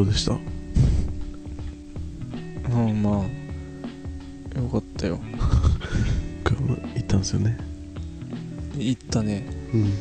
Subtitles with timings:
[0.00, 0.32] どうでした？
[0.32, 0.36] う
[2.90, 5.20] んまあよかったよ。
[6.94, 7.58] 行ったんですよね。
[8.78, 9.46] 行ったね。
[9.74, 9.92] うん。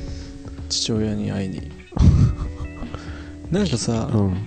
[0.69, 1.69] 父親に会いに。
[3.51, 4.37] なんかさうん。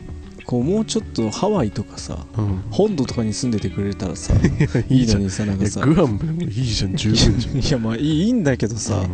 [0.47, 2.63] こうもうちょっとハワイとかさうん。
[2.71, 4.33] 本土とかに住んでてくれたらさ
[4.89, 6.97] いやいのにさなんかやさグアムでもいいじゃん。
[6.97, 7.59] 十分じゃん。
[7.59, 9.07] いやまあいいんだけどさ、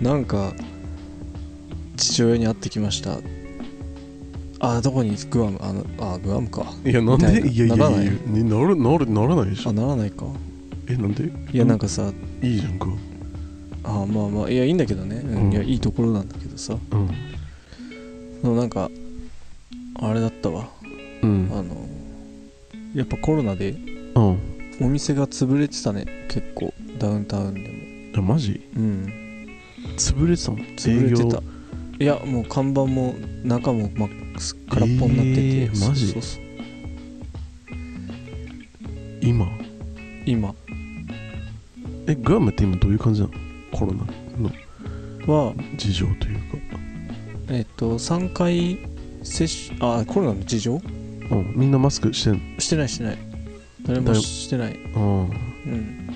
[0.00, 0.54] うなんか
[1.98, 3.18] 父親に会ってきました
[4.68, 5.58] あどこにグアム？
[5.60, 6.62] あのあグアムか。
[6.84, 7.48] んいやなんで？
[7.48, 9.70] いやいやいならないやねなるなるならないでしょ。
[9.70, 10.26] あならないか。
[10.88, 11.24] えなんで？
[11.52, 12.98] いやなんかさいいじゃんグアム。
[13.84, 15.46] あまあまあいやいいんだけどね、うん。
[15.46, 16.76] うんいやいいところなんだけどさ。
[16.90, 17.06] うん。
[18.42, 18.90] でもなんか
[20.00, 20.68] あれだったわ。
[21.22, 21.48] うん。
[21.52, 21.76] あの
[22.94, 23.70] やっぱコロナで
[24.14, 24.38] うん。
[24.80, 26.26] お店が潰れてたね。
[26.28, 27.54] 結構ダウンタウン
[28.12, 28.24] でも。
[28.24, 28.68] あマジ？
[28.76, 29.48] うん。
[29.96, 30.58] 潰れてたの？
[30.76, 31.42] 潰れてた。
[31.98, 34.08] いやもう看板も中も真っ
[34.68, 36.42] 空っぽになってて、えーマジそうそう
[39.20, 39.46] 今？
[40.24, 40.54] 今。
[42.06, 43.34] えグアムって今どういう感じなの？
[43.72, 44.06] コロナ
[44.38, 44.50] の
[45.48, 45.54] は。
[45.76, 46.42] 事情というか。
[47.48, 48.78] えっと3回
[49.22, 50.74] 接種あコロナの事情？
[50.74, 51.52] うん。
[51.56, 53.18] みんなマスクしてんしてないしてない。
[53.82, 54.78] 誰もしてない。
[54.94, 55.28] の
[55.66, 56.08] うん。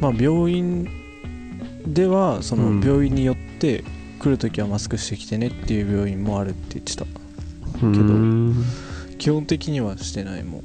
[0.00, 0.88] まあ病院
[1.86, 2.80] ではそうん。
[2.80, 3.84] の病院によって
[4.18, 7.04] 来るときはマスクしてきてねっていう病院もあるって言ってた。
[7.82, 7.92] うん。
[7.92, 7.98] け
[9.10, 10.62] ど基本的にはしてないもん。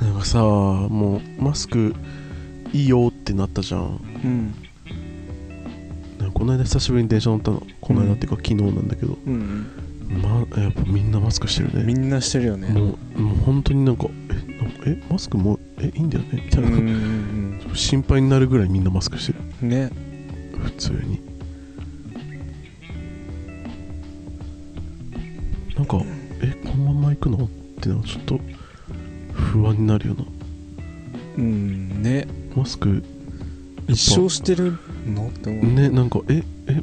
[0.00, 1.94] なんかさもうマスク
[2.72, 4.00] いいよってなったじゃん。
[4.24, 4.54] うん。
[6.18, 7.62] なんかこの間久しぶりに電車乗ったの。
[7.80, 9.66] この間っていうか昨日なんだけど、うん。
[10.22, 11.84] まやっぱみんなマスクしてるね。
[11.84, 12.68] みんなしてるよね。
[12.68, 14.06] もうもう本当になんか
[14.86, 16.42] えマスクもうえいいんだよね？
[16.44, 19.38] みたいな、心配になるぐらいみんなマスクしてる。
[19.62, 19.90] うんね
[20.64, 21.20] 普通に。
[25.76, 26.02] なんか
[26.42, 27.44] えこのまま行くの？
[27.44, 27.48] っ
[27.80, 28.40] てのはちょっと
[29.32, 30.24] 不安になるよな。
[31.38, 32.26] うんね。
[32.56, 33.02] マスク
[33.86, 34.76] 一生してる
[35.06, 35.28] の？
[35.28, 35.64] って思う。
[35.72, 36.82] ねなんかええ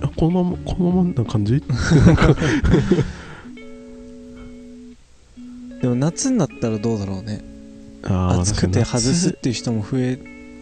[0.00, 1.62] あこのままこのままな感じ？
[5.82, 7.44] でも夏になったらどうだろうね。
[8.02, 10.18] 暑くて外すっていう人も増え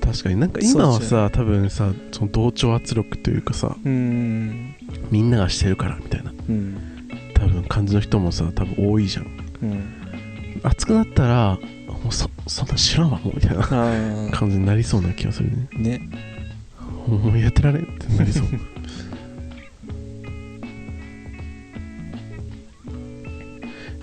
[0.06, 4.76] 確かになんか今はさ多分さその同調圧力というかさうん。
[5.10, 6.32] みんながしてるからみたいな。
[6.48, 6.92] うん
[7.34, 9.26] 多分感じの人もさ多分多いじゃん。
[9.62, 10.06] うん。
[10.62, 11.58] 暑くなったら
[12.02, 15.68] もうそそんな知らんわもうみたいなあ感じになりそうな気がするね。
[15.74, 16.08] あね。
[17.08, 18.46] もうやってられんってなりそう。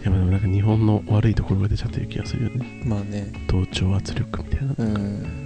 [0.03, 2.81] いやまあでもなんか日本の悪いところが出ちゃってる気がするよね。
[2.85, 3.31] まあね。
[3.47, 4.75] 同調圧力みたいな。
[4.77, 5.42] うん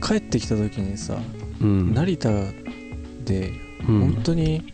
[0.00, 1.18] 帰ってきた時にさ
[1.60, 1.94] うん。
[1.94, 2.30] 成田
[3.24, 3.52] で
[3.88, 4.00] うん。
[4.00, 4.72] 本当に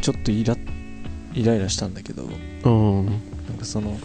[0.00, 0.56] ちょっとイラ
[1.34, 2.68] イライラしたんだけどう
[3.02, 3.06] ん。
[3.06, 3.98] なんかその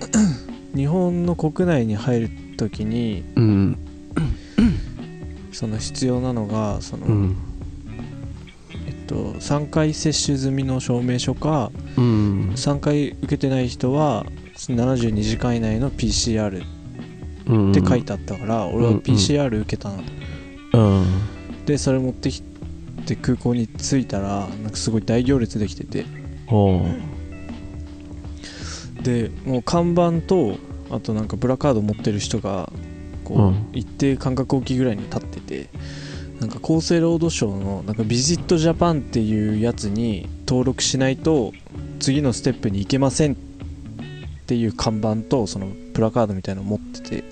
[0.74, 3.78] 日本の国内に入る時にうん。
[5.52, 7.36] その必要なのがその、うん。
[8.86, 12.50] えっと、3回接種済みの証明書かうん。
[12.54, 14.24] 3回受けてない人は
[14.56, 16.77] 72時間以内の PCR うん
[17.70, 20.02] って書いてあったから、俺は PCR 受けたの、
[20.72, 21.06] うん。
[21.64, 22.42] でそれ持ってき
[23.06, 26.04] て空港に着いたらなんかすごい大行列できてて。
[29.02, 30.56] でもう看板と
[30.90, 32.72] あとなんかブラカード持ってる人が
[33.24, 33.66] こう、うん。
[33.72, 35.68] 一定間隔置きぐらいに立ってて
[36.40, 41.52] なんか厚生労働省のなんかビジットジャパンっていうやつに登録しないと
[42.00, 43.36] 次のステップに行けませんっ
[44.46, 45.68] ていう看板とその
[45.98, 47.24] プラカードみたいなの持ってて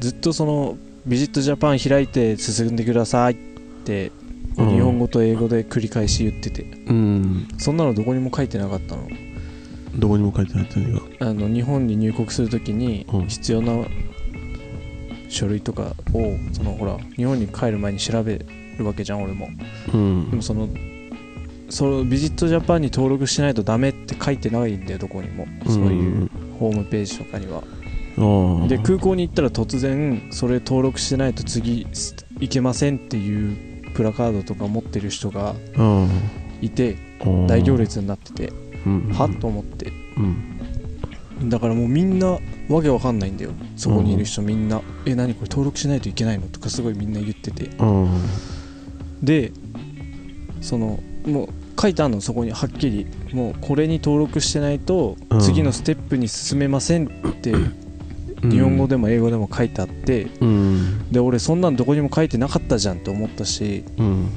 [0.00, 3.36] ずっとそのビジットジャパン開いて進んでくださいっ
[3.84, 4.12] て
[4.56, 6.62] 日本語と英語で繰り返し言ってて。
[6.62, 7.48] うん。
[7.58, 9.08] そんなのどこにも書いてなかったの。
[9.94, 13.26] どこにも書いてないって何があの日本に入国するときにうん。
[13.28, 13.86] 必要な
[15.28, 18.38] 書類とかをそのほら日本に帰る前に調べ
[18.78, 19.48] るわけじゃん俺も。
[19.92, 20.30] うん。
[20.30, 20.68] でもその
[21.70, 25.46] そのビジットジャパンに登録しないとダメって書いてないんだよどこにも。
[25.66, 27.62] そういうホームページとかには。
[28.18, 31.86] ああで空港に行ったら突然それ登録してないと次
[32.40, 36.08] 行けませんっていうプラカードとか持ってる人がうん
[36.60, 38.52] いてうん大行列になってて
[38.84, 39.92] うんはっと思って。
[40.16, 41.48] うん。
[41.48, 42.38] だからもうみんな
[42.68, 43.52] わけわかんないんだよ。
[43.76, 47.70] そこにいる人みんな「え何これ登録しないといけないの?」とかすごいみんな言ってて。
[47.78, 48.08] うん
[49.22, 49.52] で
[50.62, 51.48] そのもう
[51.80, 53.06] 書いてあるのそこにはっきり。
[53.32, 55.40] もうこれに登録してないとうん。
[55.40, 57.54] 次のステップに進めませんって
[58.42, 61.10] 日本語でも英語でも書いてあってうん。
[61.10, 64.28] で俺そんなんどこにも書いてなかったじゃんって思ったしうん。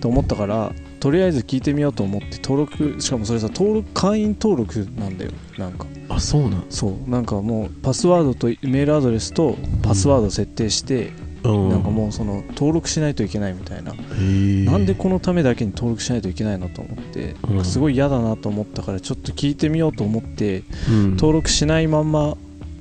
[0.00, 5.86] と思ったからとりあえず聞いてみようと思って登録しかもそれさ登録会員登録なんだよなんか。
[6.08, 6.64] あそうなん。
[6.70, 7.10] そう。
[7.10, 17.64] なんかもうパスワードとメールアドレスとパスワード設定して、うんなんかもうその登録しないといけないみたいな、なんでこのためだけに登録しないといけないのと思って、うん。
[17.64, 21.10] すごい嫌だなと思ったからちょっと聞いてみようと思ってうん。
[21.16, 22.36] 登録しないまんま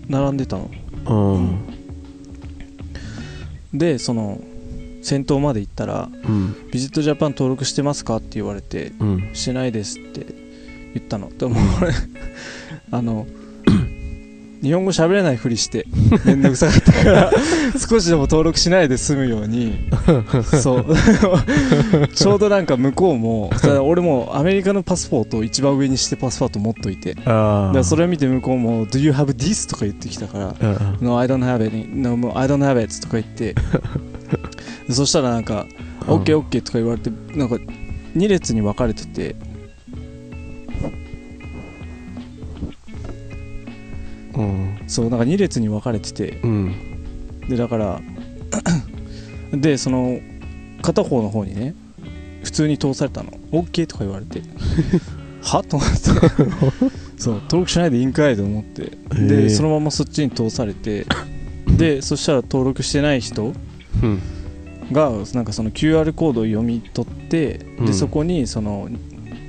[0.08, 0.72] 並んでたの。
[1.06, 1.74] うん。
[3.74, 4.40] でその
[5.02, 10.26] 先頭まで行ったらうん「ビジットジャパン登録してますか?」って言われてうん「してないです」って
[10.94, 11.30] 言ったの。
[11.38, 11.92] でも俺
[12.92, 13.26] あの
[14.64, 15.86] 日本語喋れないふりして
[16.26, 17.32] めんどくさかったから
[17.78, 19.90] 少しでも登録しないで済むように
[20.62, 20.86] そう
[22.16, 23.52] ちょうどなんか向こうも
[23.84, 27.16] 俺もアメリカのパスポートを一番上にしてパスポート持っといて
[27.84, 31.86] それを見て向こうも「Do you have this?」とか言ってきたからあ No, I don't have any.
[31.94, 33.02] No, mo- I don't have it.
[33.02, 33.54] とか言って。
[34.88, 35.66] で そしたらなんか、
[36.08, 37.56] うん OK, OK とか言われて、なんか
[38.18, 39.36] 2列に分かれてて、
[44.94, 46.76] そう、なんか2列に分かれてて、うん。
[47.50, 48.02] で、だから、
[49.52, 50.20] で、その、
[50.84, 51.74] 片方の方にね、
[52.44, 53.32] 普通に通されたの。
[53.52, 54.44] OK とか言われて、
[55.42, 55.64] は？
[55.64, 55.98] と思って、
[57.18, 58.36] そう、登録しないでいいんかい？
[58.36, 61.08] と思って、で、そのままそっちに通されて、
[61.76, 63.52] で、そしたら登録してない人、
[64.04, 64.20] うん。
[64.92, 67.86] がなんかその QR コードを読み取って、うん。
[67.88, 68.90] でそこにその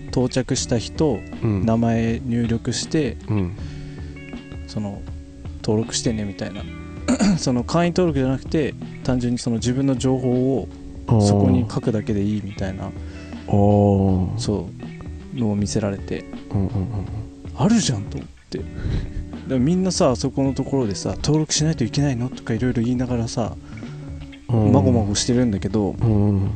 [0.09, 1.67] 到着した人うん。
[1.67, 3.57] 名前入力してうん。
[4.69, 5.03] その
[5.65, 6.63] 登録してねみたいな。
[7.39, 10.69] その会員登録じゃなくて単純にその自分の情報を
[11.21, 12.91] そこに書くだけでいいみたいな
[13.47, 14.69] そ
[15.35, 16.25] うのを見せられて。
[16.51, 17.25] うんうん
[17.57, 18.61] あるじゃんと思って。
[19.49, 23.57] でみんなさそこのところでさ登録しないといけないのとかいろいろ言いながらさ
[24.49, 24.73] うん。
[24.73, 26.51] まごまごしてるんだけどうん。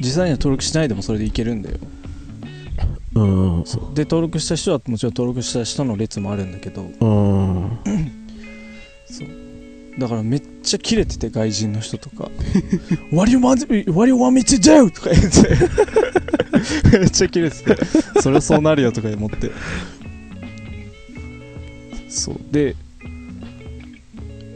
[0.00, 1.78] 実際には登録しないでもそれでいけるんだよ。
[3.14, 3.24] う
[3.60, 3.64] ん。
[3.94, 7.78] で登録した人はもちろん登録した人の列もあるんだけどうん
[9.98, 12.30] だからめっちゃキレてて外人の人とか
[13.12, 15.54] 「What do you want me, what do you want me to do?」とか言って。
[16.98, 17.76] めっちゃキレてて。
[18.20, 19.50] それそうなるよとか思って。
[22.08, 22.40] そう。
[22.50, 22.74] でい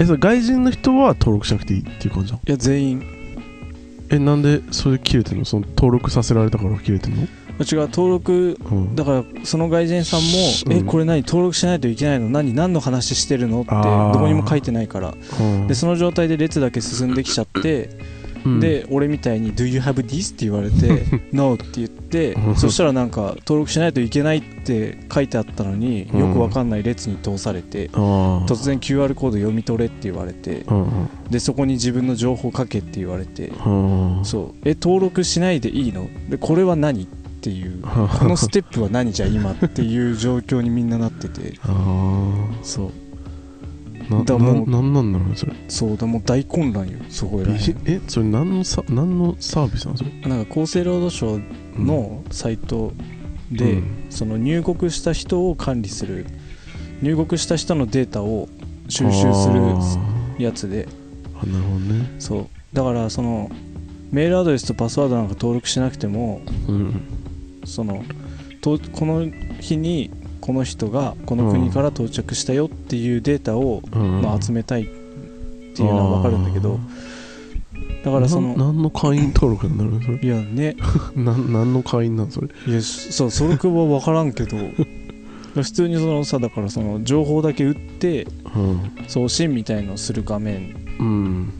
[0.00, 3.02] えそれ外人の人は登録しなくていいっていう感じじゃんや全員。
[4.10, 5.44] えなんでそれ切れてんの？
[5.44, 7.28] その登録させられたから切れてんの？
[7.64, 8.94] 違う登録うん。
[8.94, 10.26] だからその外人さんも
[10.66, 10.72] 「うん。
[10.72, 12.28] えこれ何登録しないといけないの？
[12.30, 15.14] 何何の話してるの?」ってどこにも書いてないから。
[15.40, 15.66] うん。
[15.66, 17.90] でその状態で列だけ進んできちゃって
[18.44, 18.60] うん。
[18.60, 22.56] で俺みたいに「Do you have this?」って言われて「No」って言ってうん。
[22.56, 26.20] そしたらなんか登録しないといけないって書いてあったのにうん。
[26.20, 28.44] よくわかんない列に通されてあー。
[28.46, 30.82] 突然 QR コード読み取れって言われてうん。
[30.82, 30.88] うん
[31.28, 34.20] でそこに自分の情報書けって言われてうん。
[34.22, 34.68] そう。
[34.68, 36.08] え登録しないでいいの？
[36.30, 37.02] でこれは何？
[37.02, 41.54] っていう このステップは何じゃ今っていう状況にみんななってて。
[41.62, 42.92] あそう。
[44.24, 45.52] だもうななんなんだろうねそれ。
[45.68, 51.38] そうだもう大混乱よそこらへんえそれ何のさ何のサービスなのそれなんか厚生労働省
[51.78, 52.92] のサイト
[53.52, 53.84] で、うん。
[54.10, 56.26] その入国した人を管理する
[57.02, 58.48] 入国した人のデータを
[58.88, 59.98] 収集するあ
[60.38, 60.86] やつで。
[60.86, 60.88] ー
[61.42, 62.14] あなるほどね。
[62.18, 62.46] そう。
[62.72, 63.50] だからその
[64.10, 67.02] メールアドレスとパスワードなんか登録しなくてもうん
[67.64, 68.04] その
[68.60, 69.26] とこの
[69.60, 70.10] 日に
[70.40, 74.22] この人がこの国から到着したよっていうデータを、うん。
[74.22, 76.78] まあ、集めたいっていうのは分かるんだけど
[78.04, 80.18] だからそなの何の会員登録になるのそれ？
[80.18, 80.76] いやね。
[81.14, 82.48] な何の会員なんそれ？
[82.66, 84.56] いやしそうそれは分からんけど
[85.54, 88.80] 普通にそのさだからその情報だけ打ってうん。
[89.08, 91.52] 送信みたいのをする画面うん。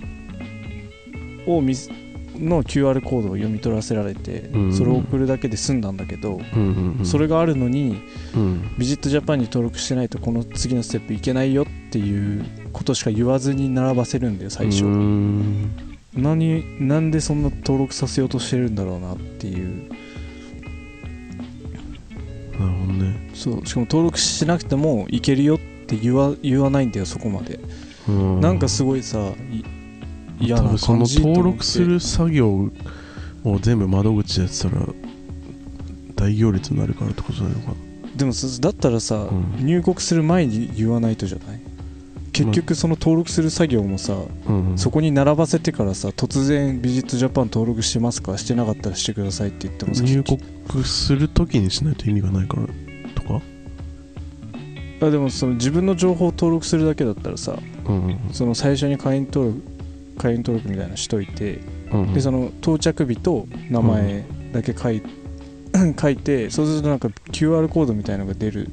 [1.46, 1.90] を見す
[2.38, 4.72] の QR コードを読み取らせられて、うん。
[4.72, 6.40] それを送るだけで済んだんだけど、
[7.04, 8.00] それがあるのに
[8.34, 8.74] うん。
[8.78, 14.84] ビジットジャパンに登録してないとこの次のステップいけないよっていうことしか言わずに並ばせるんだよ最初、
[16.14, 19.88] 何なんでそんな登録させようとしてるんだろうなっていう。
[22.58, 23.30] なるほどね。
[23.34, 23.66] そう。
[23.66, 27.60] しかも登録しなくてもいけるよって言わ言わないんだよそこまで、
[28.08, 28.40] うん。
[28.40, 29.32] なんかすごいさ
[30.40, 32.70] い嫌な多分その登録する作業
[33.44, 34.86] を全部窓口でやってたら
[36.14, 37.72] 大行列になるからってことないのか
[38.16, 39.66] でもさだったらさ、うん。
[39.66, 41.60] 入国する前に言わないとじゃない？
[42.32, 44.78] 結局その登録する作業もさ、なうんうん。
[44.78, 48.36] そこに並ばせてからさ突然ビジットジャパン登録してますか？
[48.38, 52.66] してなかったらしてくださいって言ってもさ入国するときにしないと意味がないから
[53.14, 53.40] とか？
[55.00, 58.18] あでもその自分の情報を登録するだけだったらさうんうん。
[58.32, 59.62] その最初に会員登録
[60.18, 61.60] 会員登録みたいなのしといて、
[61.92, 62.14] うんうん。
[62.14, 65.02] でその到着日と名前だけ書い,
[66.00, 68.68] 書いてそうするとなんか QR コードみたいなのが出る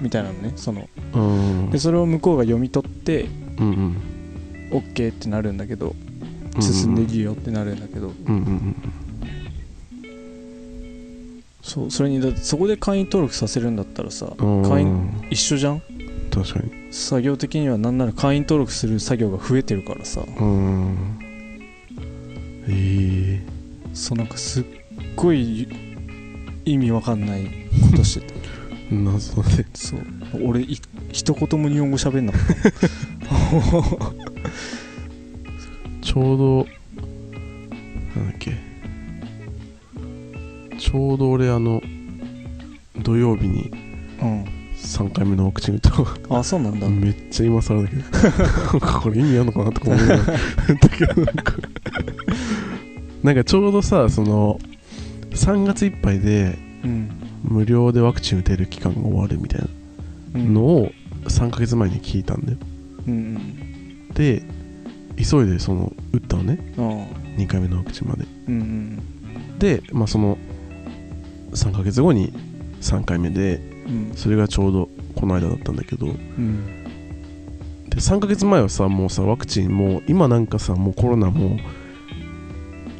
[0.00, 0.88] みたいなのねその。
[1.14, 1.20] う
[1.66, 1.70] ん。
[1.70, 3.26] でそれを向こうが読み取って
[3.58, 3.96] うんうん。
[4.70, 5.94] OK ってなるんだけど
[6.56, 8.76] うん進んでいいよってなるんだけど、うんうん
[11.62, 14.62] そうそれにだそこで会員登録させるんだったらさうん。
[14.62, 15.82] 会員一緒じゃん？
[16.36, 16.92] 確かに。
[16.92, 20.20] 作業的にはなんなら会員登録する作業が増えてるからさ。
[20.38, 21.18] うん。
[22.68, 23.46] ええ。
[23.94, 24.64] そうなんかすっ
[25.14, 25.66] ごい
[26.66, 27.46] 意味わかんない
[27.90, 28.34] ことしてて。
[28.90, 30.00] 謎でそう。
[30.44, 30.78] 俺い
[31.10, 32.42] 一言も日本語喋んなかっ
[36.02, 36.66] ちょうど
[38.14, 38.52] なんだっけ。
[40.78, 41.80] ちょうど俺あの
[42.98, 43.70] 土曜日に
[44.20, 44.55] たうん
[44.86, 48.80] 3回目のワクチン打ったあそうなんだ、めっちゃ今更だけど。
[48.80, 51.14] これ意味あるのかなとか思いながら打ったけど。
[51.24, 51.52] なんか
[53.22, 54.60] なんかちょうどさその
[55.32, 57.10] 3月いっぱいでうん。
[57.42, 59.68] 無料でワクチン打てる期間が終わるみたい
[60.34, 60.90] うんなのを
[61.24, 62.58] 3ヶ月前に聞いたんだよ。
[63.08, 64.42] うんで
[65.16, 66.58] 急いでその打ったのね。
[66.76, 67.06] うんあ。
[67.36, 68.24] 2回目のワクチンまで。
[68.48, 69.02] うんうん
[69.58, 70.36] で、まあ、その
[71.52, 72.32] 3ヶ月後に
[72.82, 74.12] 3回目でうん。
[74.14, 76.06] それがちょうどこの間だったんだけど。
[76.06, 76.84] うん。
[77.88, 81.58] で3ヶ月前はさもうさワクチンもう今なんかさもうコロナもう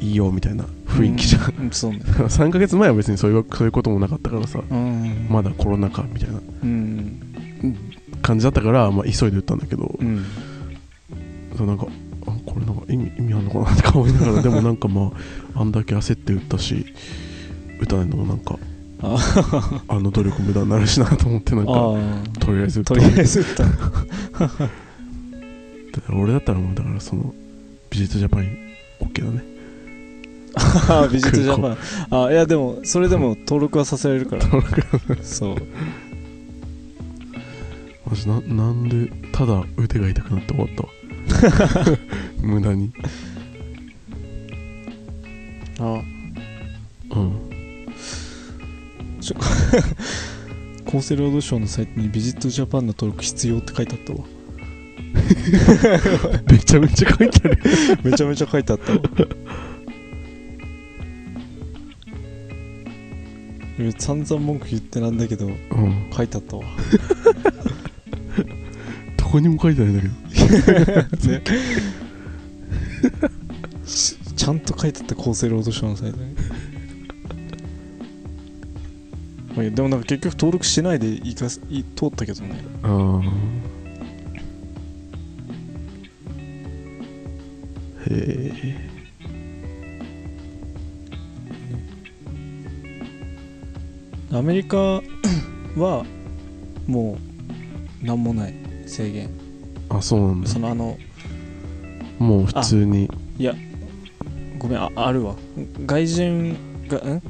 [0.03, 1.71] いいよみたいな雰囲気じゃん、うん。
[1.71, 1.99] そうね。
[2.05, 4.59] 3ヶ月前は別にそういうそういうこともなかったからさ。
[4.69, 5.27] うん。
[5.29, 7.19] まだコロナかみたいなうん。
[8.21, 10.23] 感じだったから、まあ、急いで打ったんだけど、うん。
[11.65, 11.87] なんか
[12.27, 14.41] あこれなんか意味意味あるのかなって思いながら。
[14.41, 15.11] でもなんかま
[15.55, 16.85] ああんだけ焦って打ったし
[17.81, 18.57] 打たないのもなんか
[19.01, 21.75] あ あの努力無駄になるしなと思ってなんかあ
[22.39, 23.45] とりあえずとりあえず
[26.09, 27.33] 俺だったらもうだからその
[27.89, 28.67] ビジットジャパン
[28.99, 29.43] OK だね。
[30.89, 32.25] あビジットジャパン。
[32.25, 34.43] あいやでもそれでも登録はさせられるから。
[35.23, 35.55] そう。
[38.09, 40.89] マジななんでただ腕が痛くなって終わったわ。
[42.41, 42.91] 無駄に。
[45.79, 46.01] あ。
[47.15, 47.46] うん
[50.85, 54.19] 厚生労働省のサイトにビジットジャパンの登録必要って書いてあったわ。
[56.51, 57.59] めちゃめちゃ書いてある。
[58.03, 58.93] めちゃめちゃ書いてあった。
[58.93, 58.99] わ
[63.79, 66.09] 俺散々文句言ってなんだけどうん。
[66.15, 66.63] 書いてあったわ。
[69.17, 71.33] どこにも書いてないんだけど。
[71.33, 71.41] ね。
[73.85, 76.36] ちちゃんと書いてあった厚生労働省のサイトに
[79.57, 82.63] でもなんか結局登録しないでいか通ったけどね。
[82.83, 83.21] ああ
[88.09, 88.87] へえ
[94.31, 96.05] アメリカは
[96.85, 97.17] も
[98.03, 98.53] う何もない
[98.85, 99.29] 制限。
[99.89, 100.47] あそうなんだ。
[100.47, 100.97] そのあの
[102.19, 103.09] もう普通に。
[104.59, 105.35] ごめんああるわ。
[105.85, 106.55] 外人
[106.87, 107.21] がん？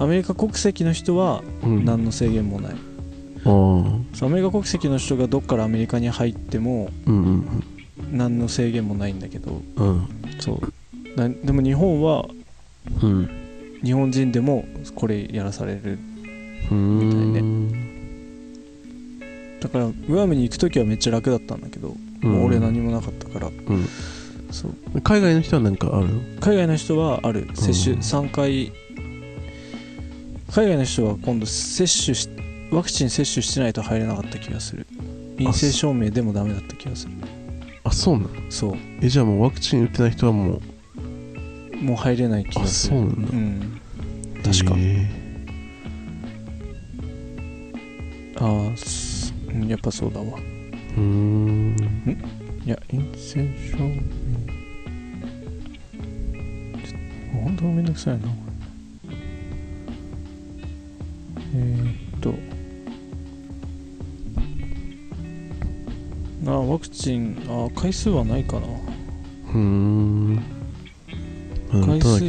[0.00, 6.88] アメリカ国籍の人は何の制限もない、アメリカ国籍の人がどっからアメリカに入っても
[8.10, 9.60] 何の制限もないんだけど。
[9.76, 9.88] うん。
[9.88, 10.08] うん
[10.40, 10.60] そう。
[11.16, 12.24] なでも日本は
[13.02, 13.28] うん。
[13.84, 14.64] 日本人でも
[14.94, 15.98] これやらされる
[16.70, 17.68] うーん。
[17.68, 17.74] み
[19.60, 22.30] だからグアムに行く時はめっちゃ楽だったんだけど、うん。
[22.30, 23.48] もう俺何もなかったから。
[23.48, 23.86] うん。
[24.50, 25.00] そう。
[25.02, 26.20] 海外の人は何かあるの？
[26.40, 27.50] 海外の人はある。
[27.54, 28.00] 接種、うん。
[28.00, 28.72] 3回
[30.52, 32.28] 海外の人は今度接種し
[32.72, 34.86] ワクチン接種してないと入れなかった気がする。
[35.38, 37.12] 陰性証明でもダメだった気がする。
[37.84, 38.28] あそうなの？
[38.50, 38.74] そう。
[39.00, 40.60] えじゃあもうワクチン打ってない人はも
[41.74, 42.96] うもう入れない気がする。
[42.96, 43.36] あそうなんだ。
[43.36, 43.80] ん。
[44.42, 45.10] 確か、へ
[48.38, 50.26] ああすうんやっぱそうだわ。
[50.26, 50.40] え
[50.96, 51.76] うーん。
[52.64, 53.94] いや陰性証明。
[56.82, 56.98] ちょっ
[57.32, 58.28] と本当めんどくさいな
[61.54, 62.34] えー、っと。
[66.50, 67.42] あワクチン。
[67.48, 68.66] あ回数はないかな。
[69.54, 70.42] うん
[71.70, 72.24] 回数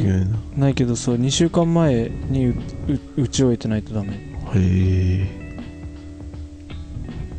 [0.55, 2.53] ないけどそう2週間前に
[3.15, 4.13] 打ち終えてないとダメ。
[4.13, 4.17] へ
[4.55, 5.27] え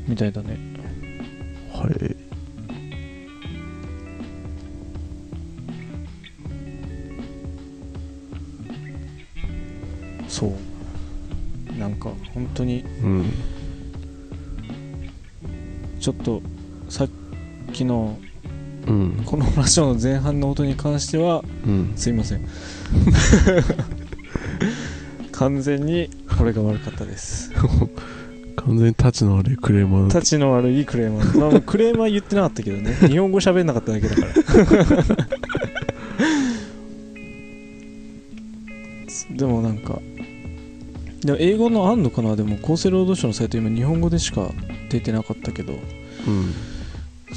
[0.08, 0.58] みたいだね。
[1.72, 2.21] はい。
[12.02, 12.84] か本当に。
[13.02, 13.32] うん。
[16.00, 16.42] ちょっと
[16.88, 17.08] さっ
[17.72, 18.18] きの
[18.86, 19.22] うん。
[19.24, 21.92] このラジオの前半の音に関してはうん。
[21.96, 22.46] すいません。
[25.32, 27.52] 完全に俺が悪かったです。
[28.56, 30.08] 完全にタチの悪いクレーマー。
[30.08, 31.38] だ立ちの悪いクレーマー。
[31.38, 32.94] まあまあクレーマー言ってなかったけどね。
[33.08, 35.31] 日本語喋んなかっただけだから
[41.24, 42.34] でも英語のあんのかな？
[42.34, 44.50] でも厚生労働省のサイト今日本語でしか
[44.90, 45.74] 出てなかったけど。
[45.74, 45.76] う
[46.30, 46.52] ん。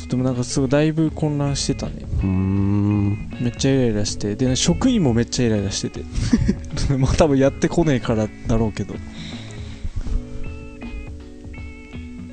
[0.09, 1.93] でもなんかすごいだいぶ混乱してたね。
[2.01, 3.29] うーん。
[3.39, 4.35] めっちゃイライラして。
[4.35, 6.03] で、ね、職員もめっちゃイライラしてて。
[6.97, 8.93] まあ多分やってこねえからだろうけど。
[8.93, 8.97] い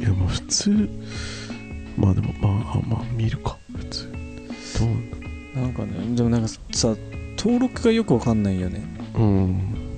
[0.03, 0.89] やまあ普通。
[1.97, 3.59] まあでもまああまあ見るか。
[3.77, 4.13] 普通。
[4.79, 6.97] どうなんだなんかねでもなんかさ
[7.37, 8.83] 登録がよくわかんないよね。
[9.15, 9.92] うん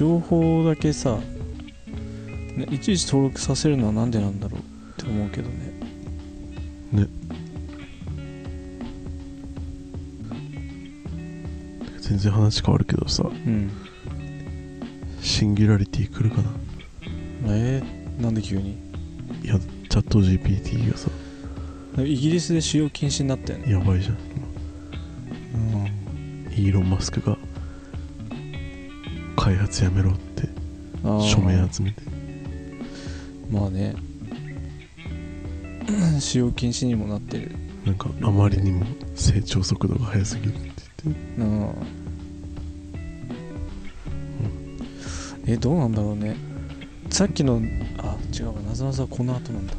[0.00, 1.18] 情報だけさ、
[2.56, 4.62] ね、いちいち登録させるのはなんでなんだろうっ
[4.96, 5.74] て思うけどね。
[12.00, 13.24] 全然話変わるけどさ。
[13.24, 13.70] うん。
[15.20, 16.50] シンギュラリティ来るかな。
[17.48, 18.78] えー、なんで急に？
[19.42, 19.58] いや
[19.90, 21.10] チャット GPT がさ。
[21.98, 24.18] イギリスで使用禁止になったよねやばいじゃんう
[25.78, 26.52] ん。
[26.54, 27.36] イーロン・マスクが
[29.50, 30.48] 開発やめろって
[31.02, 32.02] 署名集めて。
[33.50, 33.96] まあね。
[36.20, 37.50] 使用禁止にもなってる。
[37.84, 40.60] なんかあまりにも成長速度が速すぎるって
[41.04, 41.20] 言って。
[41.40, 41.74] うん。
[45.46, 46.36] えどうなんだろうね。
[47.08, 47.60] さっきの
[47.98, 48.62] あ違うわ。
[48.62, 49.74] なぞなぞはこの後なんだ。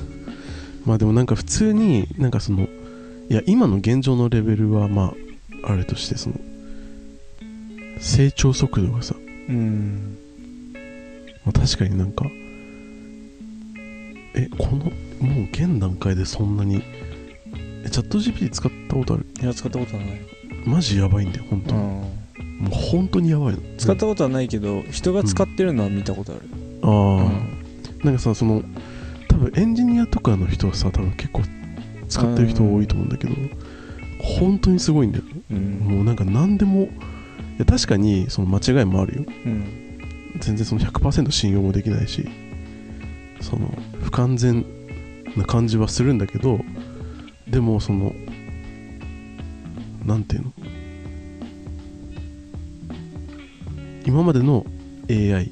[0.86, 5.12] まあでもなんか普通になんかそのいや今の現状のレベルはま
[5.64, 6.36] ああれとしてその
[8.06, 9.16] 成長速度がさ、
[9.48, 10.16] うん。
[11.44, 12.24] まあ、確かになんか
[14.34, 14.84] えこの
[15.20, 16.82] もう現段階でそんなに
[17.84, 19.26] えチャット GPT 使ったことある？
[19.42, 20.20] いや使ったことはない、
[20.64, 22.06] マジやばいんだよ本当に、うん、も
[22.70, 23.60] う本当にやばいの。
[23.76, 26.42] 使ったことはないけど人が使ってるのは見たことある、
[26.82, 27.60] ああ、うん。
[28.04, 28.62] なんかさその
[29.28, 31.42] 多分エンジニアとかの人はさ多分結構
[32.08, 33.34] 使ってる人多いと思うんだけど、
[34.20, 35.24] 本当にすごいんだよ。
[35.50, 35.78] うん。
[35.80, 36.88] もうなんか何でも
[37.56, 39.24] いや確かにその間違いもあるよ。
[39.46, 39.64] うん。
[40.38, 42.28] 全然その100%信用もできないし
[43.40, 44.66] その不完全
[45.34, 46.60] な感じはするんだけど
[47.48, 48.12] でもその
[50.04, 50.52] なんていうの？
[54.04, 54.66] 今までの
[55.08, 55.50] AI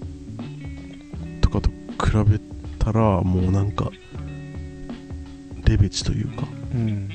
[1.41, 2.39] とかと比べ
[2.79, 3.91] たらもうなんか
[5.65, 6.47] レベチというか。
[6.75, 7.09] うん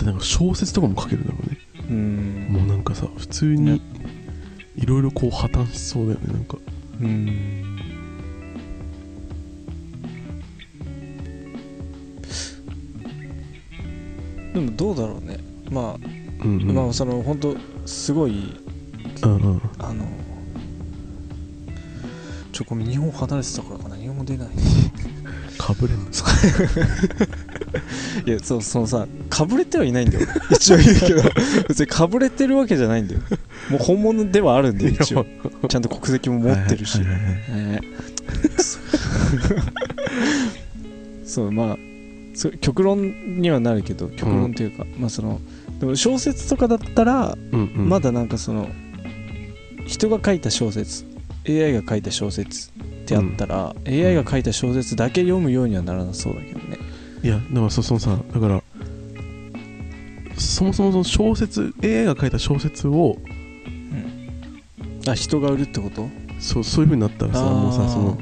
[0.00, 1.58] ってなんか小説とかも書けるんだろうね。
[1.90, 2.48] うん。
[2.50, 3.82] もうなんかさ普通に
[4.76, 6.56] いろいろこう破綻しそうだよねなんか。
[7.00, 7.76] うん。
[14.54, 15.38] でもどうだろうね。
[15.70, 15.94] まあ、
[16.44, 16.74] うんうん。
[16.74, 18.56] まあその本当すごい
[19.22, 19.62] うんうん。
[19.78, 20.06] あの
[22.52, 23.96] ちょごめん日本離れてたからかな。
[23.96, 24.48] 日本語出ない。
[25.58, 26.06] かぶれんの？
[28.26, 30.26] いやそうそのさかぶれてはいないんだよ。
[30.50, 31.22] 一応言うけど。
[31.68, 33.20] 別にかぶれてるわけじゃないんだよ。
[33.70, 35.26] もう本物ではあるんだよ一応。
[35.68, 37.00] ちゃんと国籍も持ってるし。
[41.24, 41.76] そうまあ
[42.34, 45.40] そう極論にはなるけど極論というか、まあその
[45.78, 47.88] でも小説とかだったら、うんうん。
[47.88, 48.68] まだなんかその
[49.86, 51.04] 人が書いた小説
[51.48, 52.72] AI が書いた小説っ
[53.06, 56.58] てあったら、AI が書いた小説だけ読むようにはならなそうだけど。
[56.58, 56.59] ね
[57.22, 58.62] いやでもそそのさだから
[60.36, 63.18] そもそもその小説 AI が書いた小説を
[65.06, 66.08] あ人が売るってこと？
[66.38, 67.54] そうそういう風になったらさあー。
[67.54, 68.18] もうさその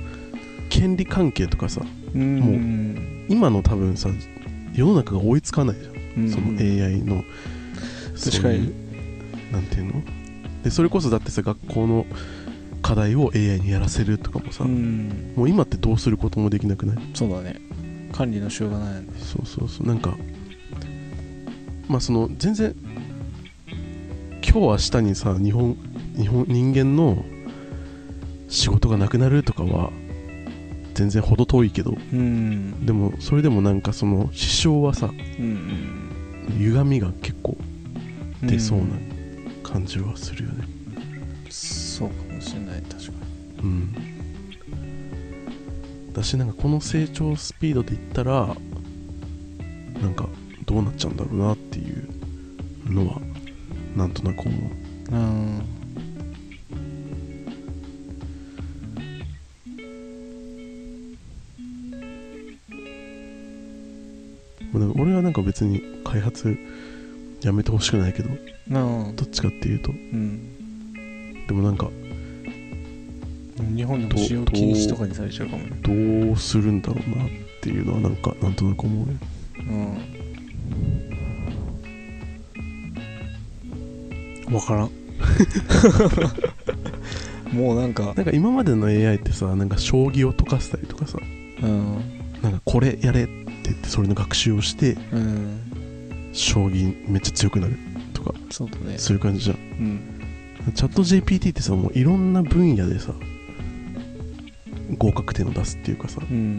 [0.69, 1.83] 権利関係とかさ
[2.15, 2.39] うん。
[2.39, 4.09] もううん今の多分さ
[4.75, 6.31] 世の中が追いつかないじゃん、うん。
[6.31, 7.23] その AI の
[8.15, 8.49] 確かに。
[8.49, 10.03] そういうなんていうの？
[10.65, 12.07] でそれこそだってさ学校の
[12.83, 15.35] 課題を AI にやらせるとかもさ、うん。
[15.37, 16.97] もう今ってどうすることもできなくない？
[17.15, 17.61] そうだね
[18.19, 19.87] 管理のしようがないよねそうそうそう。
[19.87, 20.17] なんか
[21.89, 22.75] まあその全然
[24.43, 25.77] 今日明日にさ日本
[26.17, 27.25] 日本人間の
[28.49, 29.93] 仕事がなくなるとかは
[30.95, 32.85] 全然程遠いけどうん。
[32.85, 37.57] でもそれでもなんかその支障はさうん歪みが結構
[38.43, 38.87] うん出そうな
[39.63, 40.65] 感じはするよね。
[41.51, 43.13] そうかもしれない確か
[43.63, 43.95] うん
[46.19, 48.49] だしなんかこの成長スピードでいったら
[50.03, 50.29] なんか
[50.67, 53.21] どうなっちゃうんだろうなっていうのは
[53.97, 54.53] なんとなく思う。
[54.53, 54.69] に
[55.11, 55.63] うん。
[65.01, 66.57] 俺はなんか別に開発
[67.43, 68.31] やめてほしくないけど
[69.15, 69.93] どっちかっていうと。
[69.93, 71.47] うん。
[71.47, 71.89] でもなんか
[73.63, 75.71] 日本でも使用禁止とかにされちゃうかもね。
[75.83, 77.29] どうするんだろうなっ
[77.61, 79.17] ていうのはなんかなんとなく思うね。
[79.59, 79.99] うん。
[84.51, 84.91] 分からん。
[87.57, 88.15] もうなんか。
[88.17, 91.19] なんか今までの AI ってさなんか将棋を解かせたりとかさ。
[91.63, 91.97] うん。
[92.43, 93.33] なんかこれやれって
[93.65, 95.61] 言ってそれの学習をしてうん。
[96.33, 97.77] 将棋めっちゃ強くなる
[98.13, 98.35] とか。
[98.51, 98.99] そうだね。
[98.99, 99.57] そういう感じじゃん。
[99.57, 100.01] うん。
[100.75, 103.13] チャット GPT ってさもういろんな分野でさ
[104.97, 106.57] 合格点を出すっていうかさうん。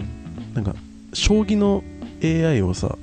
[0.54, 0.76] なんか
[1.14, 1.84] 将棋の
[2.24, 2.98] AI をさ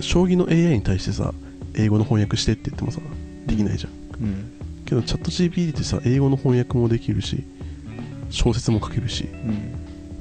[0.00, 1.34] 将棋の AI に対してさ
[1.74, 3.00] 英語の翻訳してって言ってもさ
[3.46, 3.92] できないじゃん。
[4.22, 4.52] うん。
[4.86, 7.44] けどチャット GPT ってさ英語の翻訳もできるし
[8.30, 9.74] 小説も書けるしうん。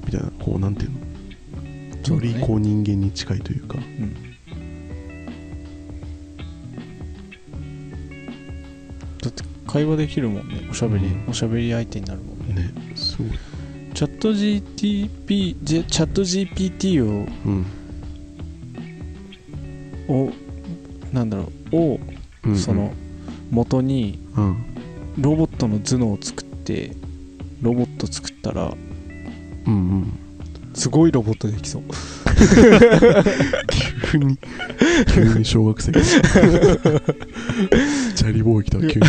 [0.06, 2.16] みたいなこうなんていうの？
[2.16, 3.78] よりこう人間に近いというか。
[3.78, 4.14] うん。
[9.22, 10.68] だって会話できるもんね。
[10.70, 11.30] おしゃべり、うん。
[11.30, 12.56] おしゃべり相手になるもんね。
[12.56, 13.30] ねすごい
[13.96, 17.66] チャット GTP チャット GPT をうん。
[20.08, 20.32] を
[21.14, 22.00] なんだろうを、
[22.44, 22.58] うんうん。
[22.58, 22.94] その
[23.52, 24.66] 元にうん。
[25.18, 26.92] ロボットの頭脳を作って
[27.62, 28.74] ロボット作ったら
[29.66, 30.20] うんうん。
[30.74, 31.84] すごいロボットできそう
[34.12, 34.38] 急に。
[35.14, 35.92] 急に小学生。
[35.92, 36.02] が
[38.16, 39.06] チャリボーイ来た急に。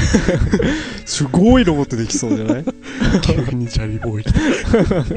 [1.04, 2.64] すごいロボットできそうじゃない？
[3.22, 4.40] 急にチャリボーイ来た。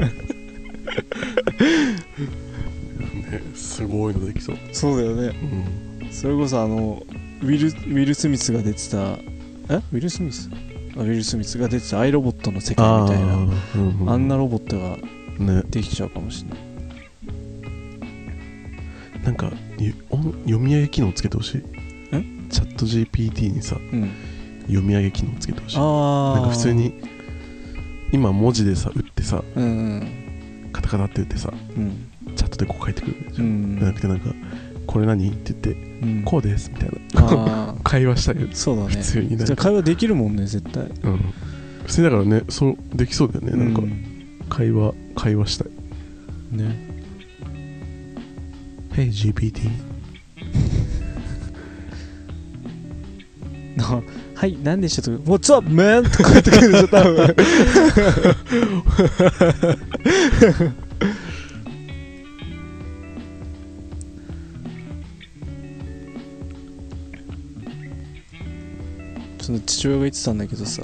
[3.30, 5.32] ねすごいのできそう、そうだよね。
[6.02, 7.02] うん、それこそあの
[7.42, 8.98] ウィルウィル・スミスが出てた
[9.68, 9.76] え？
[9.92, 10.50] ウィル・スミス
[10.96, 13.26] あウィル・スミスが出てたアイロボットの世界みたいな。
[13.36, 14.10] ーうんうん。
[14.10, 14.96] あんなロボットが
[15.38, 15.62] ね。
[15.70, 16.58] できちゃうかもしれない
[19.24, 19.50] なんか
[20.44, 21.62] 読み上げ機能つけてほしい。
[22.50, 24.10] チャット GPT にさうん。
[24.62, 25.76] 読み上げ機能つけてほしい。
[25.78, 26.94] なんか普通に
[28.12, 29.68] 今文字でさ打ってさうんう
[30.66, 30.70] ん。
[30.72, 32.10] カタカタって打ってさうん。
[32.34, 33.76] チャットでこう書いてくるじゃうん。
[33.76, 34.32] んじゃなくてなんか
[34.86, 35.70] これ何って言って
[36.02, 36.22] うん。
[36.24, 37.74] こうですみたいな。
[37.84, 38.48] 会話したいよ。
[38.52, 38.88] そうだね。
[38.90, 40.84] 普通にじゃあ会話できるもんね絶対。
[41.02, 41.18] うん。
[41.86, 43.64] 普通にだからねそうできそうだよね。
[43.64, 43.86] なんかう
[44.48, 45.68] 会話会話したい。
[46.56, 46.89] ね
[49.00, 49.70] Hey GPT
[53.74, 54.02] な
[54.34, 57.36] はい何でしたと What's up man とか言ってくるでしょ多分
[69.40, 70.82] その父親が言ってたんだけどさ、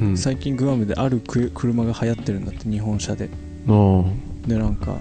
[0.00, 3.28] うん最近グアムであるく車が流行ってるんだって日本車で
[3.68, 4.96] ああでなんか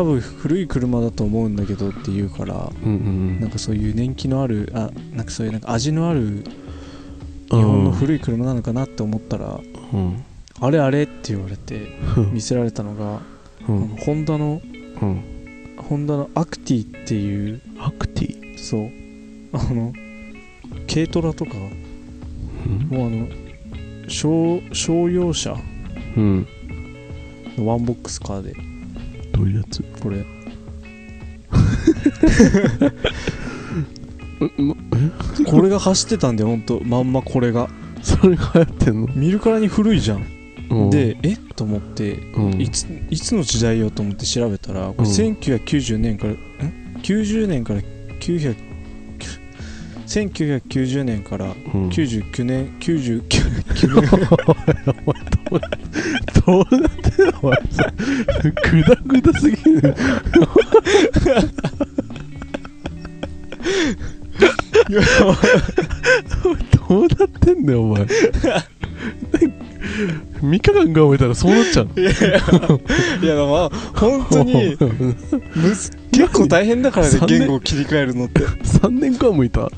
[0.00, 2.96] 多分古い車だと思うんだけどって言うからうんう
[3.36, 6.42] んなんかそういう年季のあるあなんかそういうなんか味のある
[7.50, 9.60] 日日本の古い車なのかなって思ったら
[9.92, 10.24] うん。
[10.58, 11.88] あれあれって言われて
[12.32, 13.20] 見せられたのが、
[13.68, 13.88] うん。
[13.88, 14.62] ホンダの
[15.02, 15.76] うん。
[15.76, 18.90] ホンダのアクティっていうアクティそう。
[19.52, 19.92] あの
[20.88, 21.52] 軽トラとか
[22.66, 22.88] うん。
[22.88, 23.28] もうあの
[24.08, 25.56] 商商用車
[26.16, 26.46] うん。
[27.58, 28.69] のワンボックスカーで
[29.40, 29.82] どういうやつ？
[30.02, 30.18] これ。
[34.58, 34.62] え？
[34.62, 34.74] ま
[35.40, 36.80] えこれが走ってたんでほんと。
[36.84, 37.68] まんまこれが。
[38.02, 39.08] それが流行ってんの？
[39.14, 40.24] 見るからに古いじゃん。
[40.70, 40.90] うん。
[40.90, 41.36] でえ？
[41.56, 42.60] と思ってうん。
[42.60, 46.36] いついつの時代よと思って調べたらこれうん1990年から、ん
[47.02, 47.80] 90年から
[48.20, 48.54] 900
[50.06, 51.88] 1990年からうん。
[51.88, 53.22] 99年99
[54.00, 55.58] 年ど
[56.70, 57.56] うなってんのお前。
[57.70, 57.92] さ
[58.70, 59.94] グダグダすぎる
[66.88, 68.04] どうなってんだよお前。
[70.40, 74.76] 3日間頑張ったらそうなっちゃういやいやいやまあ本当に
[75.54, 77.38] むず結構大変だからね三年？
[77.40, 78.40] 言語を切り替えるのって。
[78.40, 79.68] 3年間もいた？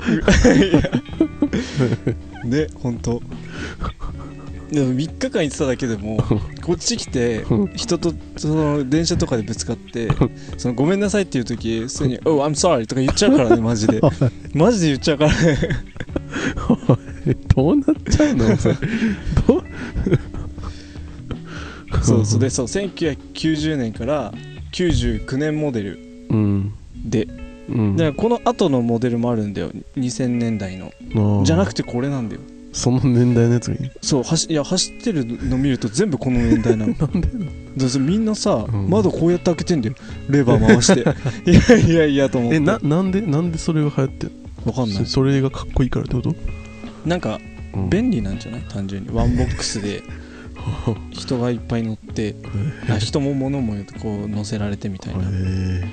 [2.45, 3.21] ね本当
[4.73, 6.17] でも3日間行ってただけでも
[6.63, 10.09] こっち来て人とその電車とかでぶつかって
[10.57, 14.01] そのごめんなさいっていう時普通に「Oh I'm sorry」とか言っちゃうからね マジで。
[14.55, 15.57] マジで言っちゃうからね。
[17.55, 18.57] どうなっちゃうの？
[18.57, 18.75] そ れ
[19.47, 19.63] どう？
[22.03, 22.65] そうそうでそう。
[22.65, 24.33] 1990年から
[24.71, 25.99] 99年モデル
[26.31, 26.73] うん。
[27.05, 27.27] で。
[27.69, 27.95] うん。
[27.95, 29.71] でこの後のモデルもあるんだよ。
[29.97, 31.43] 2000年代の。
[31.45, 32.41] じゃなくてこれなんだよ
[32.73, 36.93] その年代のやつがいいそう走いや走ってるの見ると全部この年代なの。
[36.99, 37.29] なんで
[37.77, 38.89] でそれみんなさ、うん。
[38.89, 39.95] 窓こうやって開けてんだよ。
[40.29, 41.01] レバー回して。
[41.49, 42.57] いやいやいやと思って。
[42.57, 44.31] えななんでなんでそれが流行ってん
[44.65, 45.05] わかんない。
[45.05, 46.35] そそれがかっこいいからってこと、
[47.05, 47.39] なんか
[47.73, 47.89] うん。
[47.89, 48.61] 便利なんじゃない？
[48.69, 49.09] 単純に。
[49.11, 50.01] ワンボックスで
[51.11, 52.35] 人がいっぱい乗って
[52.89, 55.23] あ人も物もこう乗せられてみたいな。
[55.23, 55.83] へえ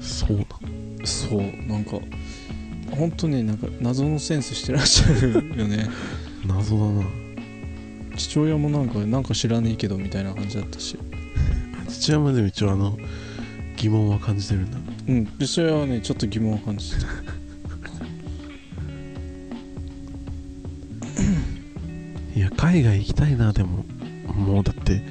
[0.00, 0.44] そうな
[1.04, 1.98] そうなんか
[2.96, 5.88] 本当ねなんか謎のセンスしてらっしゃるよね。
[6.46, 7.04] 謎だな。
[8.16, 10.98] 父親もなんかなんか知らねえけどみたいな感じだったし。
[11.88, 12.98] 父親までも一応あの
[13.76, 14.78] 疑問は感じてるんだ。
[15.08, 15.24] うん。
[15.38, 17.06] でそれはねちょっと疑問を感じてた。
[22.36, 23.84] いや海外行きたいなでも。
[24.38, 25.02] もうだって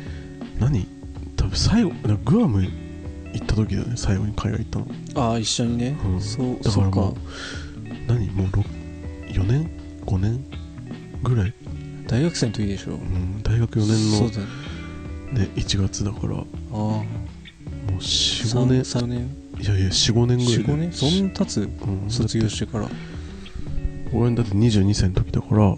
[0.59, 0.87] 何？
[1.35, 1.91] 多分最後
[2.23, 2.63] グアム
[3.33, 4.87] 行った時だよね最後に海外行ったの。
[5.29, 6.21] ああ一緒にね、うん。
[6.21, 7.15] そうそうかだからもう
[8.07, 8.47] 何もう
[9.27, 9.69] 4年
[10.05, 10.43] 5年
[11.23, 11.53] ぐらい、
[12.07, 12.91] 大学生の時でしょ。
[12.91, 14.47] うん、大学4年のそうだよ。
[15.33, 16.35] ねね1月だから。
[16.35, 16.77] もあ。
[16.99, 18.81] あう45年。
[18.81, 19.29] 3年？
[19.59, 20.91] いやいや45年ぐらい45年？
[20.93, 21.61] そんな経つ？
[21.61, 22.89] うん、卒業してから。
[24.13, 25.65] 俺だって22歳の時だから。
[25.65, 25.75] あ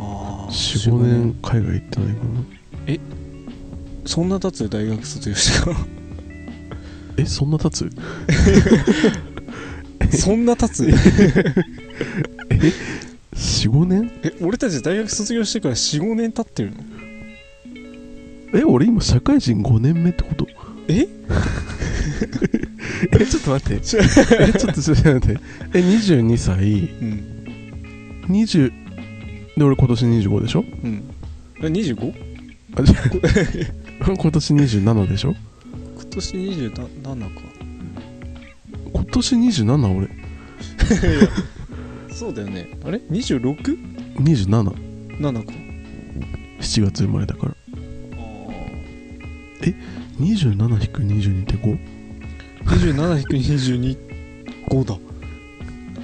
[0.00, 2.44] あ45年海外行ってないかな。
[4.06, 4.68] そんな経つ？
[4.68, 5.76] 大学卒業してから。
[7.18, 7.88] えそんな経つ？
[10.18, 10.84] そんな経つ？
[13.34, 14.10] 45年？
[14.22, 16.76] え俺たち大学卒業してから45年経ってるの？
[18.58, 20.46] え俺今社会人5年目ってこと？
[20.88, 21.08] え？
[23.20, 23.84] えちょっと待って。
[23.84, 25.40] ちえちょっとちょっと待って。
[25.74, 26.62] え22歳？
[26.62, 28.24] うん。
[28.28, 28.72] 20
[29.56, 30.64] で俺今年25でしょ？
[30.84, 31.02] うん。
[31.60, 32.14] え 25?
[32.76, 33.02] あじゃあ
[34.12, 35.34] 今年27でしょ？
[35.96, 36.88] 今年27か
[39.04, 40.08] 今年27俺。
[42.14, 42.68] そうだよね。
[42.84, 43.78] あれ？26?7
[44.18, 45.52] 27か。
[46.60, 47.52] 7月生まれだから。
[47.52, 47.54] あ
[50.20, 51.78] 27-22って 5?
[52.64, 53.96] 27-22
[54.68, 54.98] 5だ。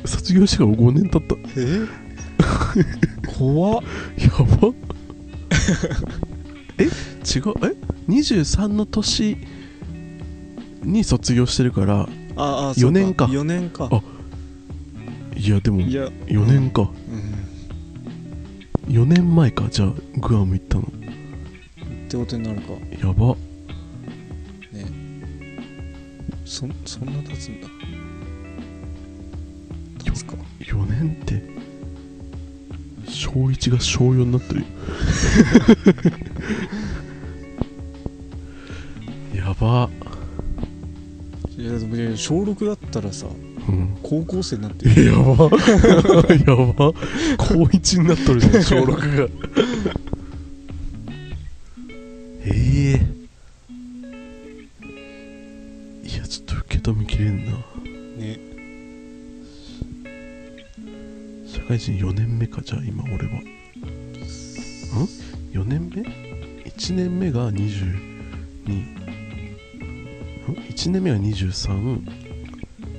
[0.07, 1.37] 卒業してから5年経った。
[1.57, 1.87] え？
[3.39, 3.83] 怖っ。
[4.19, 4.29] や
[4.61, 4.73] ば。
[6.79, 6.85] え？
[6.85, 6.91] 違う？
[7.29, 7.77] え
[8.09, 9.37] ？23の年
[10.83, 12.09] に卒業してるから
[12.41, 13.27] ああ四年か。
[13.27, 13.91] 4年か。
[13.93, 14.01] あ
[15.37, 16.83] いやでもいや4年か。
[16.83, 16.89] うん。
[18.95, 19.69] 4年前か。
[19.71, 20.83] じゃあグアム行ったの。
[20.83, 20.87] っ
[22.09, 22.73] てことになるか。
[23.07, 23.35] やば。
[24.73, 24.87] ね。
[26.47, 27.69] そそんな経つんだ。
[30.05, 30.35] 経つか。
[30.61, 31.43] 4年って
[33.07, 34.67] 小1が小4になってるよ。
[39.35, 39.91] やば
[41.61, 43.27] いやでも小6だったらさ
[43.69, 43.99] うん。
[44.03, 45.05] 高校生になってる。
[45.05, 45.23] やば。
[45.23, 45.29] や
[46.57, 46.93] ば。
[47.37, 49.29] 高1になっとるじゃん 小6が。
[52.47, 53.01] ええ。
[56.09, 57.53] いやちょっと受け止めきれんな。
[57.53, 58.41] ね。
[61.47, 63.35] 社会人4年目かじゃあ今俺は。
[63.35, 63.45] ん。
[65.53, 66.01] 4年目
[66.71, 67.93] ?1 年目が22
[68.71, 69.00] ん
[70.81, 72.01] 1年目が232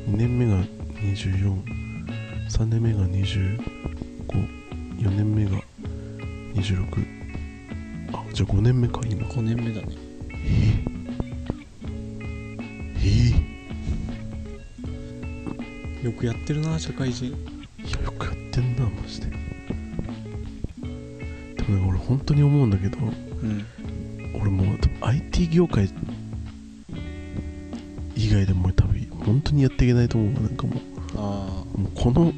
[0.05, 0.63] 年目が
[1.01, 5.59] 243年目が254年目が
[6.53, 6.85] 26
[8.13, 9.27] あじゃあ5年目か今。
[9.27, 9.87] 5年目だね。
[10.31, 10.35] え？
[12.99, 13.33] ー、
[16.03, 16.05] え？
[16.05, 17.29] よくやってるな社会人。
[17.29, 17.37] いや
[18.03, 19.27] よくやってんなマジで。
[21.55, 23.11] でもね俺本当に思うんだけどうん。
[24.39, 25.89] 俺もう IT 業界
[28.31, 30.73] 以外でも多分本当にやっていけないと思うわなんかも
[31.15, 32.31] あうもうこの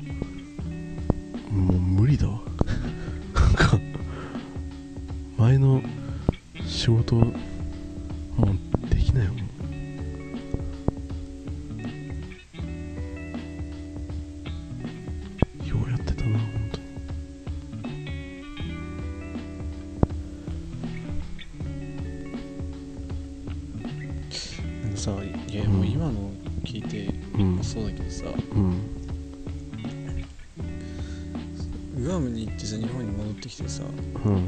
[33.03, 33.83] に戻ってきてさ
[34.25, 34.43] うん。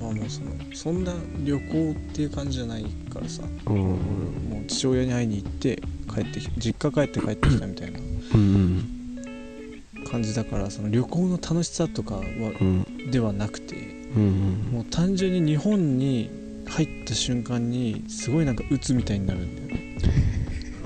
[0.00, 1.12] まあもうそのそんな
[1.44, 3.74] 旅行っていう感じじゃないからさうん。
[3.74, 3.96] 俺も
[4.62, 5.80] う父親に会いに行って
[6.12, 8.02] 帰ってき実家帰って帰ってきたみたいなう
[8.36, 8.86] ん
[10.10, 12.22] 感じだからその旅行の楽しさとかは
[12.60, 13.10] うん。
[13.10, 13.76] ではなくて
[14.16, 14.68] うん。
[14.72, 16.30] もう単純に日本に
[16.66, 19.80] 入った瞬間にすごいなんか鬱みたいになるんだよね。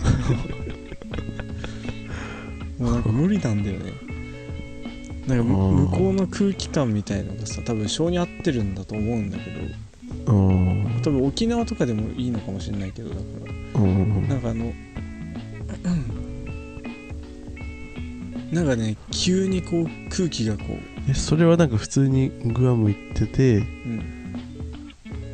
[2.78, 3.92] もうなんか無理なんだよね
[5.26, 9.60] なんか向こうの空気感みたいのがさ多分性に合ってるんだと思うんだけど。
[10.26, 11.00] うん。
[11.02, 13.20] 多分沖縄とかでもいいのかもしれないけどだか
[13.74, 13.80] ら。
[13.80, 14.28] うん。
[14.28, 14.72] なんかあの
[18.52, 24.02] なんかね急にこう空気がこう、えそれはなんか普通にグアム行っててうん、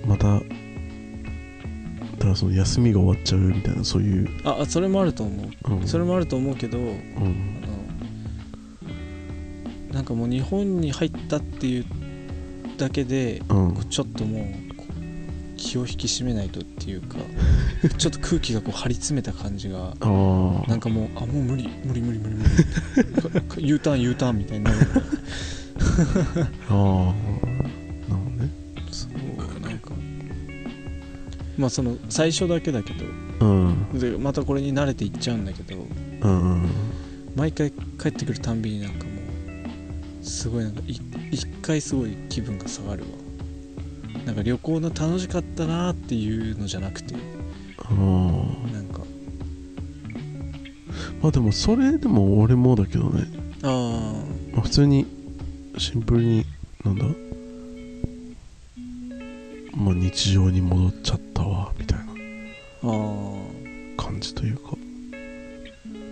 [0.06, 0.40] まただ
[2.18, 5.74] からその休みが終わっちゃうみたいなそういう、ああそれもあると思う。
[5.74, 7.59] うん、それもあると思うけどあうん。
[7.59, 7.59] の
[10.00, 11.84] なんかもう日本に入ったっていう
[12.78, 13.84] だけでうん。
[13.90, 14.44] ちょっともう
[15.58, 17.18] 気を引き締めないとっていうか
[17.98, 19.94] ちょっと空気がこう張り詰めた感じが
[20.68, 22.44] なんかもうあもう無理無理無理無理無
[23.58, 28.50] 理 U ターン U ターンみたいになるああなるほどね
[28.90, 29.06] そ
[29.58, 29.92] うなんか
[31.58, 33.04] まあその最初だけだけど
[33.46, 35.76] うんでまたこれに慣れていっちゃうんだけど
[36.22, 36.70] うん
[37.36, 39.09] 毎回帰ってくるたんびになんか
[40.22, 43.08] すごいなんかい一回すごい気分が下がるわ。
[44.26, 47.14] なんか旅行の楽しかったなーっていうのじゃなくて。
[47.78, 47.92] ああ
[48.72, 49.00] なんか。
[51.22, 53.24] まあでもそれでも俺もだけどね、
[53.62, 54.14] あ
[54.52, 55.06] まあ、普通に
[55.78, 56.44] シンプルに
[56.84, 57.04] なんだ？
[59.74, 62.04] まあ日常に戻っちゃったわみたいな。
[63.96, 64.72] 感じというか。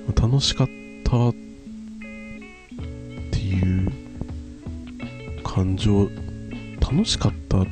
[0.07, 0.69] まあ楽しかっ
[1.05, 1.48] たって
[5.59, 6.09] 感情
[6.81, 7.63] 楽しかった。
[7.63, 7.67] っ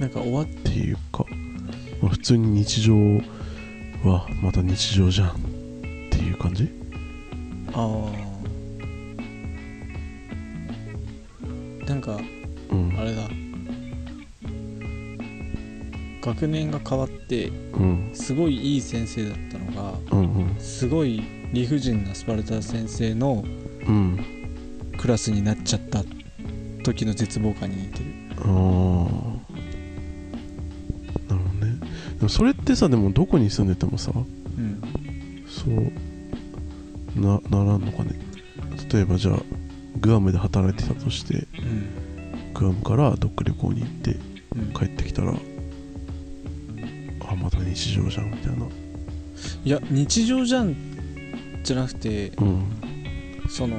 [0.00, 1.26] なんか終わっていうか、
[2.00, 2.94] まあ、普通に日常
[4.02, 5.32] はまた日常じゃんっ
[6.10, 6.70] ていう感じ？
[7.74, 8.10] あ
[11.84, 12.18] あなんか
[12.70, 12.98] うん。
[12.98, 13.28] あれだ。
[16.22, 18.10] 学年が変わってうん。
[18.14, 20.56] すごいいい先生だったのがうんうん。
[20.58, 23.44] すごい理不尽なスパルタ先生の
[23.86, 24.33] うん
[25.04, 26.02] クラスになっちゃった
[26.82, 28.04] 時の絶望感に似てる。
[28.38, 28.54] ああなる
[31.28, 31.78] ほどね。
[32.16, 34.18] でもそれってさでもどこに住んでてもさう
[34.58, 34.80] ん
[35.46, 35.74] そう
[37.20, 38.18] なならんのかね。
[38.90, 39.42] 例えばじゃあ
[40.00, 41.86] グアムで働いてたとしてうん
[42.54, 44.16] グアムからどっか旅行に行って
[44.56, 45.36] うん帰ってきたらあ
[47.36, 48.64] また日常じゃんみたいな。
[49.66, 50.74] いや日常じゃん
[51.62, 52.64] じゃなくてうん。
[53.50, 53.76] その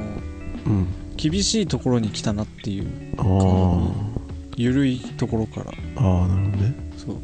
[0.67, 0.85] うん
[1.17, 3.93] 厳しいところに来たなっていうあー。
[4.57, 5.71] 緩いところから。
[5.95, 6.75] あーなるほどね。
[6.97, 7.15] そう。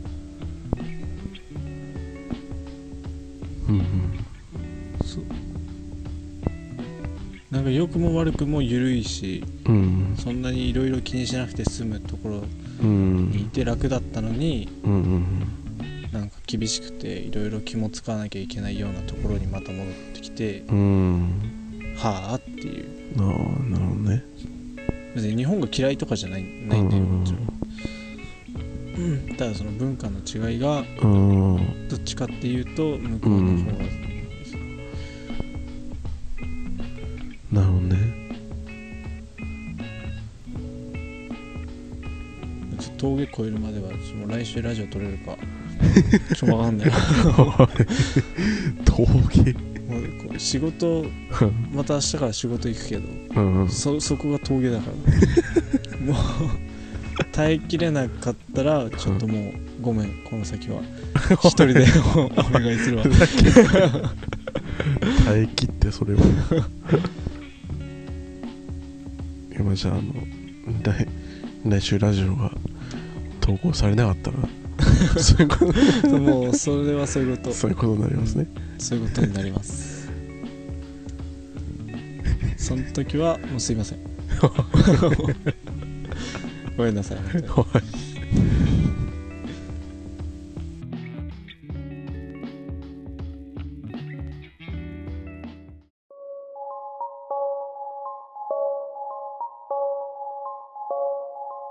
[3.69, 3.85] うんうん。
[5.05, 5.23] そう。
[7.51, 12.43] なんか良くも悪くも緩いしうんそんなにいろいろ気にしなくて済むところ
[12.81, 13.29] うん。
[13.31, 15.47] にいて楽だったのにうんうん
[16.13, 21.60] なんか厳しくていろいろ気も使わなきゃいけないようなところにまた戻ってきてうん
[22.01, 22.89] はあっていう。
[23.19, 23.25] ああ
[23.69, 24.23] なるほどね。
[25.15, 27.41] 別に日本が嫌いとかじゃないないんだようんもちろん。
[28.97, 31.55] うんただその文化の違いがうん。
[31.55, 33.83] うんどっちかっていうと向こうの方が、
[37.51, 38.21] なるほどね。
[42.97, 45.35] 峠越えるまではもう来週ラジオ撮れるか
[46.35, 46.91] ちょっとわかんない。
[48.85, 49.55] 峠
[50.41, 51.05] 仕事
[51.71, 53.03] また明日から仕事行くけど
[53.35, 53.69] うんうん。
[53.69, 55.97] そそこが峠だから。
[56.01, 56.15] もう
[57.31, 60.81] 耐えきれなかったらちょっともうごめんこの先は。
[61.43, 63.03] 一人で お願いするわ。
[65.25, 66.21] 耐え切ってそれは
[69.57, 70.03] 今じゃああの
[70.81, 71.07] 来
[71.65, 72.51] 来週ラジオが
[73.41, 74.37] 投稿されなかったら。
[75.19, 77.49] そういうこもうそれはそういうこと。
[77.49, 78.47] とそういうことになりますね。
[78.79, 79.90] そういうことになります
[82.61, 83.99] その時はもうすいません。
[86.77, 87.17] ごめんなさい。
[87.17, 87.81] 本当にはい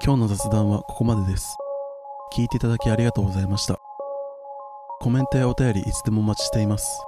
[0.03, 1.57] 今日の雑談はここまでです。
[2.35, 3.79] 聞いていただきありがとうございました。
[5.01, 7.01] コメントやお便りいつでもお待ちしています。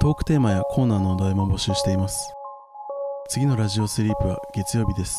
[0.00, 2.32] トークテーマやコーナーのお題も募集しています
[3.32, 5.16] 次のラジオスリープは月曜日です。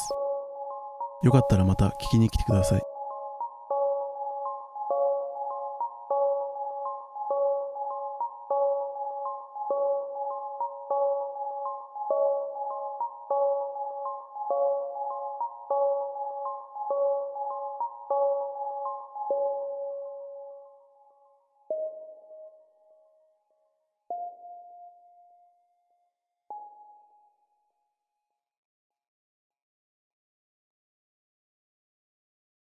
[1.23, 2.90] よかったらまた聞きに来てください。